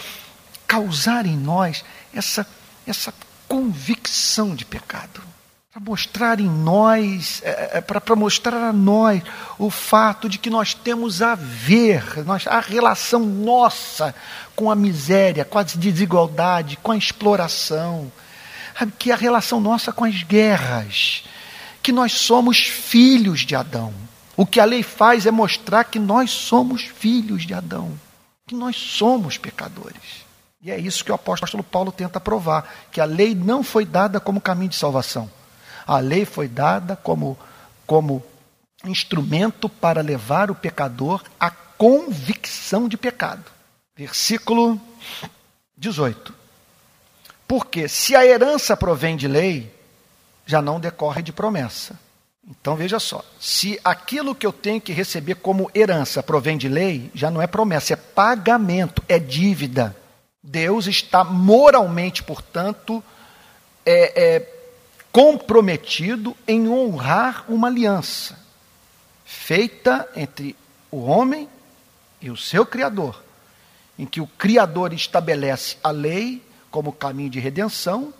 [0.67, 2.47] causar em nós essa,
[2.85, 3.13] essa
[3.47, 5.21] convicção de pecado
[5.71, 9.23] para mostrar em nós, é, é para mostrar a nós
[9.57, 14.13] o fato de que nós temos a ver, nós, a relação nossa
[14.53, 18.11] com a miséria, com a desigualdade, com a exploração,
[18.99, 21.23] que a relação nossa com as guerras,
[21.81, 23.93] que nós somos filhos de Adão.
[24.35, 27.91] O que a lei faz é mostrar que nós somos filhos de Adão,
[28.47, 30.25] que nós somos pecadores.
[30.61, 34.19] E é isso que o apóstolo Paulo tenta provar, que a lei não foi dada
[34.19, 35.29] como caminho de salvação
[35.85, 37.37] a lei foi dada como,
[37.85, 38.23] como
[38.85, 43.43] instrumento para levar o pecador à convicção de pecado.
[43.95, 44.79] Versículo
[45.77, 46.33] 18.
[47.47, 49.73] Porque se a herança provém de lei,
[50.45, 51.99] já não decorre de promessa.
[52.47, 57.11] Então veja só, se aquilo que eu tenho que receber como herança provém de lei,
[57.13, 59.95] já não é promessa, é pagamento, é dívida.
[60.41, 63.03] Deus está moralmente, portanto,
[63.85, 64.53] é, é,
[65.11, 68.39] comprometido em honrar uma aliança
[69.23, 70.55] feita entre
[70.89, 71.47] o homem
[72.21, 73.21] e o seu Criador,
[73.97, 78.13] em que o Criador estabelece a lei como caminho de redenção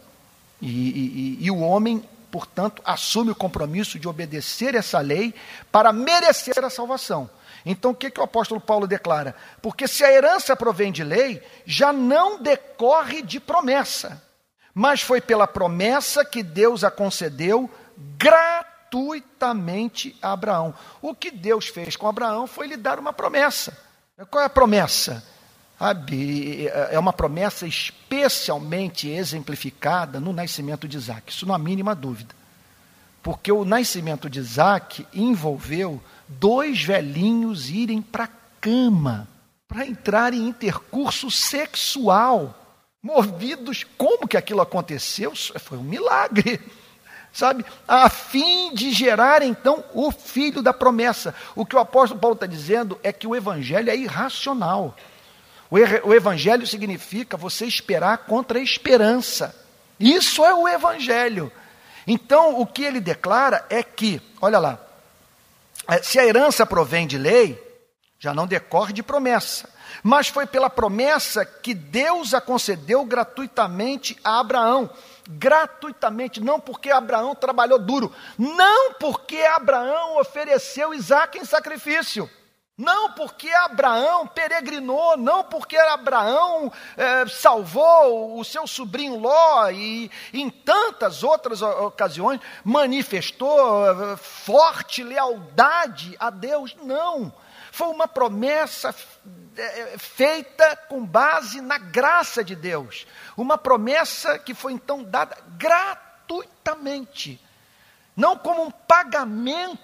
[0.62, 5.34] e, e, e o homem, portanto, assume o compromisso de obedecer essa lei
[5.72, 7.30] para merecer a salvação.
[7.66, 9.36] Então, o que, que o apóstolo Paulo declara?
[9.62, 14.22] Porque se a herança provém de lei, já não decorre de promessa
[14.74, 17.70] mas foi pela promessa que Deus a concedeu
[18.18, 20.74] gratuitamente a Abraão.
[21.02, 23.78] O que Deus fez com Abraão foi lhe dar uma promessa.
[24.30, 25.24] Qual é a promessa?
[26.92, 32.36] É uma promessa especialmente exemplificada no nascimento de Isaac, isso não há mínima dúvida.
[33.24, 39.28] Porque o nascimento de Isaac envolveu dois velhinhos irem para a cama,
[39.68, 42.58] para entrar em intercurso sexual
[43.02, 45.34] movidos, como que aquilo aconteceu?
[45.60, 46.60] Foi um milagre,
[47.34, 47.66] sabe?
[47.88, 51.34] A fim de gerar então o filho da promessa.
[51.56, 54.96] O que o apóstolo Paulo está dizendo é que o evangelho é irracional.
[55.72, 59.56] O evangelho significa você esperar contra a esperança.
[59.98, 61.50] Isso é o evangelho.
[62.06, 64.80] Então, o que ele declara é que, olha lá,
[65.88, 67.62] é, se a herança provém de lei,
[68.20, 69.70] já não decorre de promessa,
[70.04, 74.90] mas foi pela promessa que Deus a concedeu gratuitamente a Abraão.
[75.30, 82.30] Gratuitamente, não porque Abraão trabalhou duro, não porque Abraão ofereceu Isaac em sacrifício.
[82.82, 90.50] Não porque Abraão peregrinou, não porque Abraão é, salvou o seu sobrinho Ló e em
[90.50, 96.76] tantas outras ocasiões manifestou é, forte lealdade a Deus.
[96.82, 97.32] Não.
[97.72, 98.96] Foi uma promessa
[99.56, 103.06] é, feita com base na graça de Deus.
[103.38, 107.40] Uma promessa que foi então dada gratuitamente
[108.16, 109.80] não como um pagamento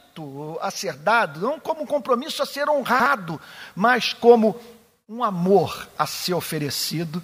[0.62, 3.40] a ser dado, não como um compromisso a ser honrado,
[3.76, 4.60] mas como
[5.08, 7.24] um amor a ser oferecido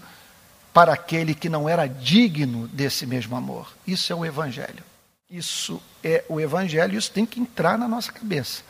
[0.74, 3.72] para aquele que não era digno desse mesmo amor.
[3.86, 4.84] Isso é o Evangelho.
[5.30, 8.62] Isso é o Evangelho, isso tem que entrar na nossa cabeça,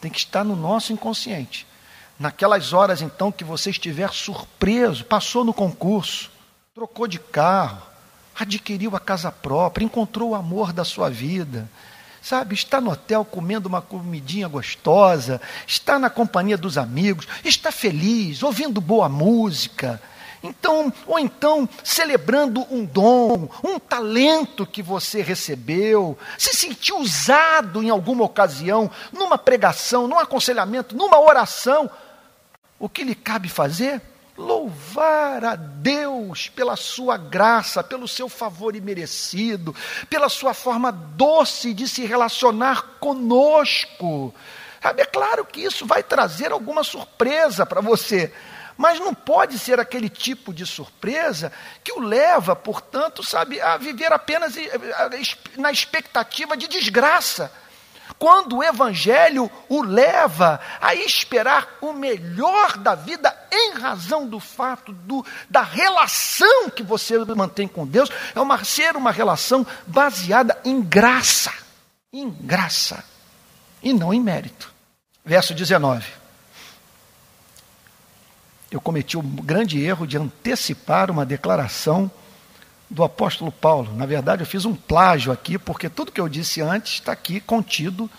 [0.00, 1.66] tem que estar no nosso inconsciente.
[2.18, 6.30] Naquelas horas, então, que você estiver surpreso, passou no concurso,
[6.74, 7.82] trocou de carro,
[8.34, 11.68] adquiriu a casa própria, encontrou o amor da sua vida.
[12.26, 18.42] Sabe, está no hotel comendo uma comidinha gostosa, está na companhia dos amigos, está feliz,
[18.42, 20.02] ouvindo boa música.
[20.42, 27.90] Então, ou então celebrando um dom, um talento que você recebeu, se sentiu usado em
[27.90, 31.88] alguma ocasião, numa pregação, num aconselhamento, numa oração,
[32.76, 34.02] o que lhe cabe fazer?
[34.36, 39.74] Louvar a Deus pela sua graça, pelo seu favor imerecido,
[40.10, 44.34] pela sua forma doce de se relacionar conosco.
[44.82, 48.32] É claro que isso vai trazer alguma surpresa para você,
[48.76, 51.50] mas não pode ser aquele tipo de surpresa
[51.82, 54.54] que o leva, portanto, sabe, a viver apenas
[55.56, 57.50] na expectativa de desgraça
[58.18, 64.92] quando o Evangelho o leva a esperar o melhor da vida em razão do fato
[64.92, 70.80] do, da relação que você mantém com Deus, é uma, ser uma relação baseada em
[70.80, 71.52] graça.
[72.12, 73.04] Em graça.
[73.82, 74.72] E não em mérito.
[75.24, 76.06] Verso 19.
[78.70, 82.10] Eu cometi o grande erro de antecipar uma declaração
[82.88, 83.92] do apóstolo Paulo.
[83.94, 87.40] Na verdade, eu fiz um plágio aqui, porque tudo que eu disse antes está aqui
[87.40, 88.10] contido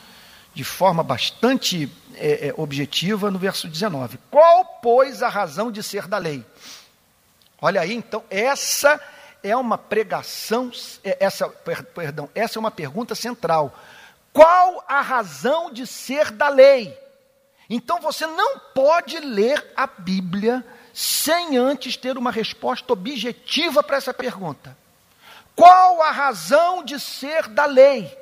[0.53, 4.19] de forma bastante é, é, objetiva no verso 19.
[4.29, 6.43] Qual, pois, a razão de ser da lei?
[7.61, 8.99] Olha aí, então, essa
[9.43, 10.71] é uma pregação,
[11.03, 13.77] é, essa, perdão, essa é uma pergunta central.
[14.33, 16.97] Qual a razão de ser da lei?
[17.69, 20.65] Então você não pode ler a Bíblia
[20.99, 24.75] sem antes ter uma resposta objetiva para essa pergunta.
[25.55, 28.17] Qual a razão de ser da lei?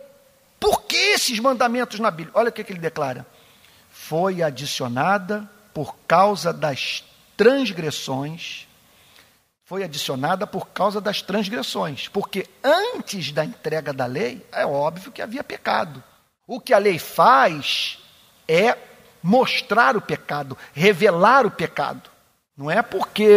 [0.59, 2.33] Por que esses mandamentos na Bíblia?
[2.37, 3.25] Olha o que, que ele declara.
[3.89, 7.01] Foi adicionada por causa das
[7.37, 8.67] transgressões.
[9.63, 12.09] Foi adicionada por causa das transgressões.
[12.09, 16.03] Porque antes da entrega da lei, é óbvio que havia pecado.
[16.45, 17.99] O que a lei faz
[18.45, 18.77] é
[19.23, 22.14] mostrar o pecado, revelar o pecado.
[22.57, 23.27] Não é porque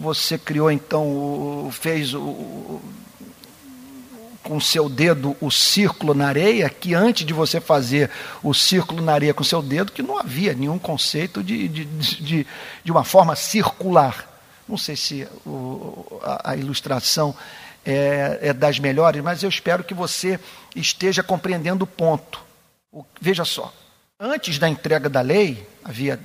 [0.00, 2.80] você criou então, fez o,
[4.42, 8.10] com seu dedo o círculo na areia, que antes de você fazer
[8.42, 12.46] o círculo na areia com seu dedo, que não havia nenhum conceito de, de, de,
[12.82, 14.26] de uma forma circular.
[14.66, 17.34] Não sei se o, a, a, ilustração
[17.84, 20.40] é, é, das melhores, mas eu espero que você
[20.74, 22.40] esteja compreendendo o ponto.
[22.90, 23.70] O, veja só,
[24.18, 26.18] antes da entrega da lei, havia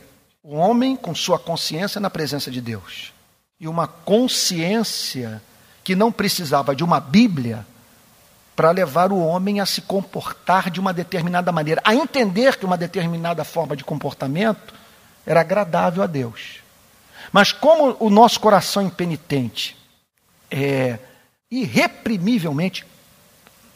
[0.49, 3.11] o homem com sua consciência na presença de Deus.
[3.59, 5.41] E uma consciência
[5.83, 7.67] que não precisava de uma Bíblia
[8.55, 12.77] para levar o homem a se comportar de uma determinada maneira, a entender que uma
[12.77, 14.73] determinada forma de comportamento
[15.25, 16.61] era agradável a Deus.
[17.29, 19.75] Mas como o nosso coração impenitente
[20.49, 20.97] é
[21.51, 22.85] irreprimivelmente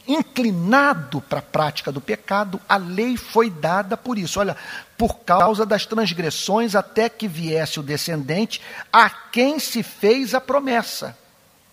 [0.06, 4.40] inclinado para a prática do pecado, a lei foi dada por isso.
[4.40, 4.56] Olha,
[4.98, 8.60] por causa das transgressões, até que viesse o descendente
[8.92, 11.16] a quem se fez a promessa.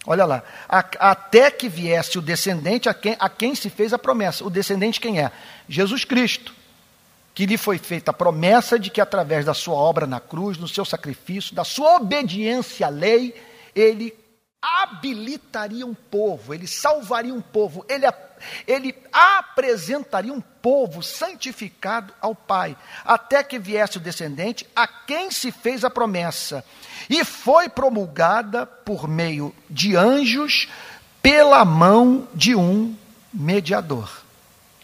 [0.05, 0.79] Olha lá, a,
[1.11, 4.45] até que viesse o descendente a quem, a quem se fez a promessa.
[4.45, 5.31] O descendente quem é?
[5.67, 6.53] Jesus Cristo.
[7.33, 10.67] Que lhe foi feita a promessa de que através da sua obra na cruz, no
[10.67, 13.33] seu sacrifício, da sua obediência à lei,
[13.75, 14.13] ele
[14.61, 18.05] habilitaria um povo, ele salvaria um povo, ele,
[18.67, 25.51] ele apresentaria um povo santificado ao Pai, até que viesse o descendente a quem se
[25.51, 26.63] fez a promessa,
[27.09, 30.67] e foi promulgada por meio de anjos
[31.21, 32.95] pela mão de um
[33.33, 34.09] mediador.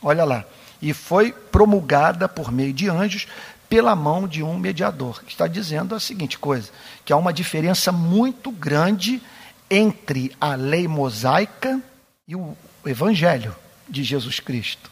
[0.01, 0.45] Olha lá.
[0.81, 3.27] E foi promulgada por meio de anjos
[3.67, 5.23] pela mão de um mediador.
[5.27, 6.69] Está dizendo a seguinte coisa:
[7.03, 9.21] que há uma diferença muito grande
[9.69, 11.81] entre a lei mosaica
[12.27, 12.55] e o
[12.85, 13.55] evangelho
[13.87, 14.91] de Jesus Cristo.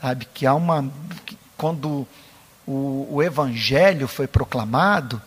[0.00, 0.90] Sabe que há uma
[1.56, 2.06] quando
[2.66, 5.20] o, o evangelho foi proclamado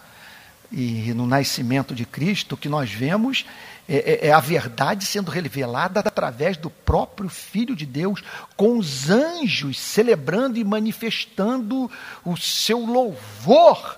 [0.72, 3.46] e no nascimento de Cristo, o que nós vemos
[3.88, 8.22] é, é, é, a verdade sendo revelada através do próprio Filho de Deus,
[8.56, 11.90] com os anjos celebrando e manifestando
[12.24, 13.98] o seu louvor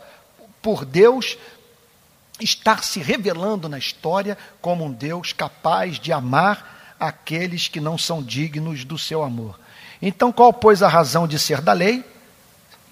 [0.62, 1.38] por Deus
[2.44, 8.22] estar se revelando na história como um Deus capaz de amar aqueles que não são
[8.22, 9.60] dignos do seu amor.
[10.02, 12.04] Então, qual, pois, a razão de ser da lei?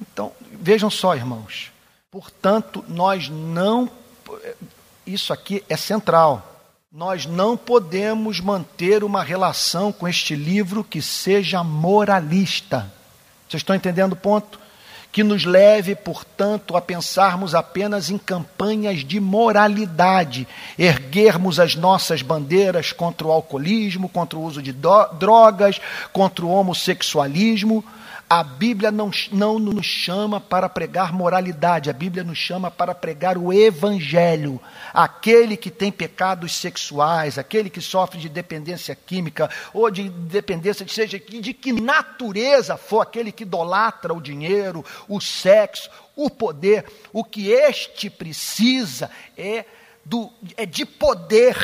[0.02, 1.72] Então, vejam só, irmãos.
[2.12, 3.90] Portanto, nós não.
[5.06, 6.46] Isso aqui é central.
[6.92, 12.92] Nós não podemos manter uma relação com este livro que seja moralista.
[13.48, 14.60] Vocês estão entendendo o ponto?
[15.12, 20.48] Que nos leve, portanto, a pensarmos apenas em campanhas de moralidade,
[20.78, 25.82] erguermos as nossas bandeiras contra o alcoolismo, contra o uso de drogas,
[26.14, 27.84] contra o homossexualismo
[28.30, 33.40] a Bíblia não, não nos chama para pregar moralidade, a Bíblia nos chama para pregar
[33.40, 34.62] o Evangelho.
[34.94, 40.94] Aquele que tem pecados sexuais, aquele que sofre de dependência química ou de dependência, de,
[40.94, 47.24] seja de que natureza for aquele que idolatra o dinheiro, o sexo, o poder, o
[47.24, 49.66] que este precisa é,
[50.06, 51.56] do, é de poder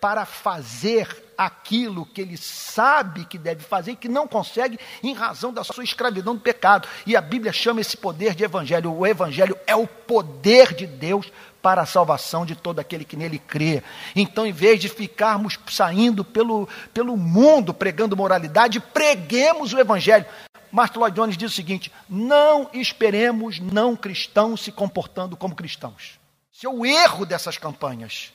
[0.00, 5.52] para fazer aquilo que ele sabe que deve fazer e que não consegue em razão
[5.52, 6.88] da sua escravidão do pecado.
[7.06, 8.92] E a Bíblia chama esse poder de evangelho.
[8.92, 11.30] O evangelho é o poder de Deus
[11.62, 13.82] para a salvação de todo aquele que nele crê.
[14.16, 20.26] Então, em vez de ficarmos saindo pelo, pelo mundo pregando moralidade, preguemos o evangelho.
[20.72, 26.18] Martin Lloyd Jones diz o seguinte: não esperemos não cristãos se comportando como cristãos.
[26.54, 28.32] Esse é o erro dessas campanhas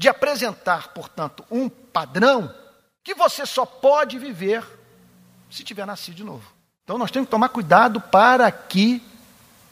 [0.00, 2.50] de apresentar, portanto, um padrão
[3.04, 4.64] que você só pode viver
[5.50, 6.50] se tiver nascido de novo.
[6.82, 9.02] Então nós temos que tomar cuidado para que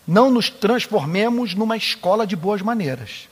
[0.07, 3.27] não nos transformemos numa escola de boas maneiras.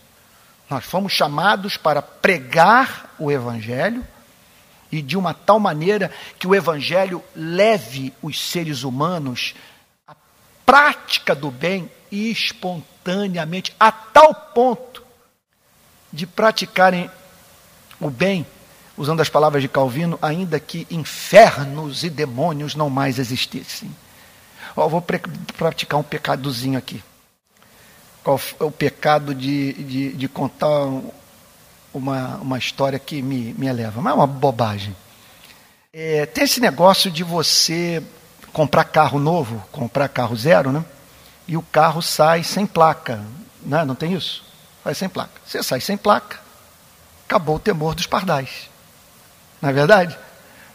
[0.71, 4.03] Nós fomos chamados para pregar o Evangelho
[4.91, 9.55] e de uma tal maneira que o Evangelho leve os seres humanos
[10.09, 10.17] à
[10.65, 15.06] prática do bem espontaneamente, a tal ponto
[16.17, 17.11] de praticarem
[18.01, 18.47] o bem,
[18.97, 23.95] usando as palavras de Calvino, ainda que infernos e demônios não mais existissem.
[24.75, 25.05] Oh, vou
[25.57, 27.05] praticar um pecadozinho aqui.
[28.25, 30.89] Qual é o pecado de, de, de contar
[31.93, 34.01] uma, uma história que me, me eleva?
[34.01, 34.97] Mas é uma bobagem.
[35.93, 38.03] É, tem esse negócio de você
[38.55, 40.83] comprar carro novo, comprar carro zero, né?
[41.47, 43.23] E o carro sai sem placa.
[43.63, 43.85] Né?
[43.85, 44.46] Não tem isso?
[44.87, 45.33] Sai sem placa.
[45.45, 46.39] Você sai sem placa,
[47.27, 48.71] acabou o temor dos pardais.
[49.61, 50.17] Não é verdade?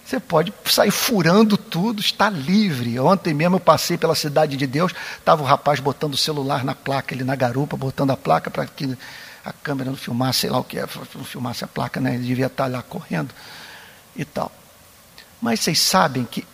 [0.06, 3.00] Você pode sair furando tudo, está livre.
[3.00, 6.76] Ontem mesmo eu passei pela cidade de Deus, estava o rapaz botando o celular na
[6.76, 8.98] placa, ele na garupa, botando a placa para que
[9.46, 10.86] a câmera não filmasse, sei lá o que é,
[11.16, 12.16] não filmasse a placa, né?
[12.16, 13.34] Ele devia estar lá correndo
[14.14, 14.52] e tal.
[15.42, 16.46] Mas vocês sabem que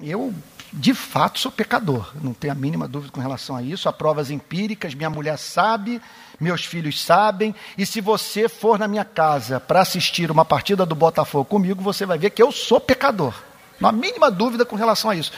[0.00, 0.32] eu
[0.72, 3.88] de fato sou pecador, não tenho a mínima dúvida com relação a isso.
[3.88, 6.00] Há provas empíricas, minha mulher sabe,
[6.40, 10.94] meus filhos sabem, e se você for na minha casa para assistir uma partida do
[10.94, 13.34] Botafogo comigo, você vai ver que eu sou pecador.
[13.80, 15.32] Não há mínima dúvida com relação a isso.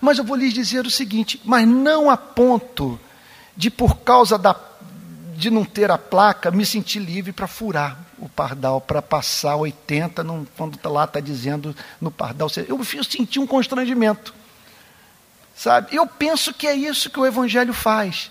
[0.00, 2.98] Mas eu vou lhes dizer o seguinte: mas não a ponto
[3.56, 4.56] de, por causa da,
[5.36, 10.22] de não ter a placa, me sentir livre para furar o pardal, para passar 80,
[10.22, 12.50] num, quando lá está dizendo no pardal.
[12.68, 14.39] Eu, eu senti um constrangimento.
[15.60, 15.94] Sabe?
[15.94, 18.30] Eu penso que é isso que o Evangelho faz.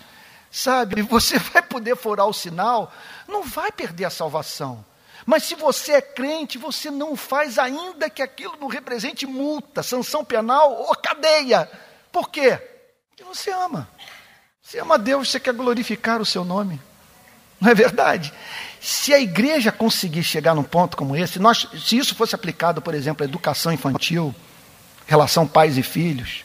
[0.49, 1.03] Sabe?
[1.05, 2.91] Você vai poder furar o sinal,
[3.27, 4.83] não vai perder a salvação.
[5.27, 10.25] Mas se você é crente, você não faz ainda que aquilo não represente multa, sanção
[10.25, 11.69] penal ou cadeia.
[12.11, 12.57] Por quê?
[13.09, 13.87] Porque você ama.
[14.59, 16.81] Você ama Deus, você quer glorificar o seu nome.
[17.61, 18.33] Não é verdade?
[18.81, 22.95] Se a igreja conseguir chegar num ponto como esse, nós, se isso fosse aplicado, por
[22.95, 24.33] exemplo, à educação infantil,
[25.05, 26.43] relação pais e filhos,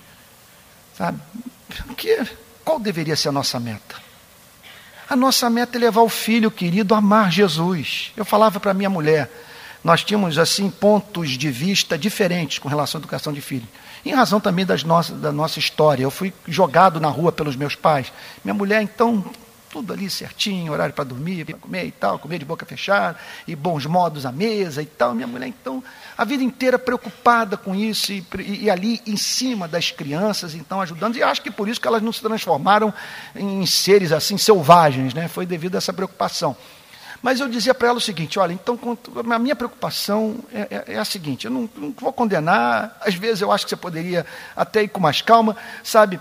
[0.96, 1.20] Sabe?
[1.96, 2.24] Que,
[2.64, 3.96] qual deveria ser a nossa meta?
[5.08, 8.12] A nossa meta é levar o filho querido a amar Jesus.
[8.16, 9.30] Eu falava para minha mulher,
[9.82, 13.68] nós tínhamos assim pontos de vista diferentes com relação à educação de filho.
[14.04, 16.02] Em razão também das nossas, da nossa história.
[16.02, 18.12] Eu fui jogado na rua pelos meus pais.
[18.42, 19.24] Minha mulher, então,
[19.74, 23.56] tudo ali certinho, horário para dormir, para comer e tal, comer de boca fechada, e
[23.56, 25.12] bons modos à mesa e tal.
[25.16, 25.82] Minha mulher, então,
[26.16, 30.80] a vida inteira preocupada com isso e, e, e ali em cima das crianças, então
[30.80, 31.16] ajudando.
[31.16, 32.94] E acho que por isso que elas não se transformaram
[33.34, 35.26] em seres assim selvagens, né?
[35.26, 36.56] Foi devido a essa preocupação.
[37.20, 38.78] Mas eu dizia para ela o seguinte: olha, então
[39.28, 43.40] a minha preocupação é, é, é a seguinte: eu não, não, vou condenar, às vezes
[43.40, 46.20] eu acho que você poderia até ir com mais calma, sabe?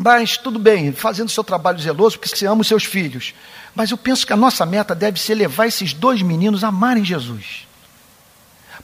[0.00, 3.34] Mas tudo bem, fazendo seu trabalho zeloso, porque você ama os seus filhos.
[3.74, 7.04] Mas eu penso que a nossa meta deve ser levar esses dois meninos a amarem
[7.04, 7.66] Jesus.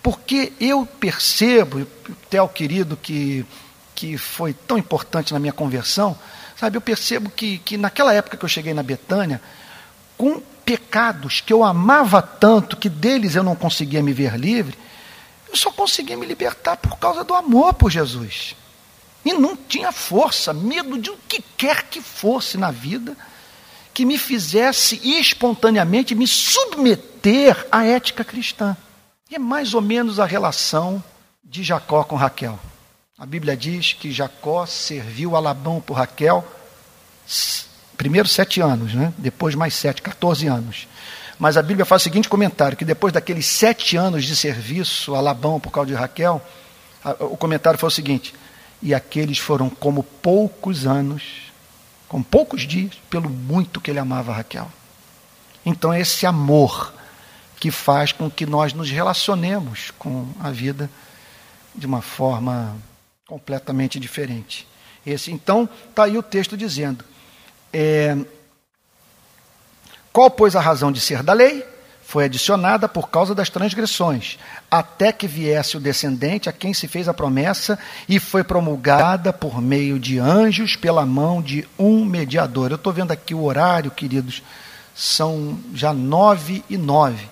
[0.03, 3.47] Porque eu percebo, o Theo querido, que,
[3.95, 6.19] que foi tão importante na minha conversão,
[6.57, 9.41] sabe, eu percebo que, que naquela época que eu cheguei na Betânia,
[10.19, 14.77] com pecados que eu amava tanto que deles eu não conseguia me ver livre,
[15.49, 18.57] eu só conseguia me libertar por causa do amor por Jesus.
[19.25, 23.17] E não tinha força, medo de o que quer que fosse na vida
[23.93, 28.77] que me fizesse espontaneamente me submeter à ética cristã.
[29.31, 31.03] E é mais ou menos a relação
[31.45, 32.59] de Jacó com Raquel.
[33.17, 36.45] A Bíblia diz que Jacó serviu a Labão por Raquel
[37.97, 39.13] Primeiro sete anos, né?
[39.17, 40.89] depois mais sete, 14 anos.
[41.39, 45.21] Mas a Bíblia faz o seguinte comentário: que depois daqueles sete anos de serviço a
[45.21, 46.43] Labão por causa de Raquel,
[47.21, 48.35] o comentário foi o seguinte:
[48.85, 51.51] e aqueles foram como poucos anos,
[52.07, 54.71] como poucos dias, pelo muito que ele amava Raquel.
[55.65, 56.93] Então é esse amor
[57.59, 60.91] que faz com que nós nos relacionemos com a vida
[61.75, 62.77] de uma forma
[63.27, 64.69] completamente diferente.
[65.07, 67.03] Esse, então, está aí o texto dizendo:
[67.73, 68.19] é,
[70.13, 71.65] qual, pois, a razão de ser da lei?
[72.15, 74.39] Foi adicionada por causa das transgressões,
[74.71, 77.77] até que viesse o descendente a quem se fez a promessa
[78.09, 82.71] e foi promulgada por meio de anjos pela mão de um mediador.
[82.71, 84.45] Eu estou vendo aqui o horário, queridos,
[84.95, 87.29] são já nove e nove.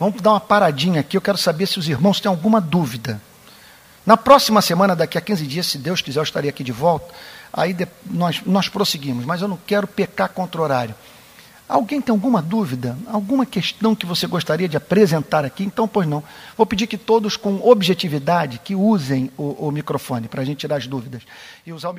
[0.00, 3.20] Vamos dar uma paradinha aqui, eu quero saber se os irmãos têm alguma dúvida.
[4.06, 7.12] Na próxima semana, daqui a 15 dias, se Deus quiser, eu estarei aqui de volta
[7.56, 10.94] aí nós, nós prosseguimos, mas eu não quero pecar contra o horário.
[11.68, 12.96] Alguém tem alguma dúvida?
[13.08, 15.64] Alguma questão que você gostaria de apresentar aqui?
[15.64, 16.22] Então, pois não.
[16.56, 20.76] Vou pedir que todos, com objetividade, que usem o, o microfone para a gente tirar
[20.76, 21.22] as dúvidas.
[21.66, 21.92] E usar o